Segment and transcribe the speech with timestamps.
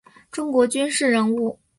[0.31, 1.59] 中国军事人物。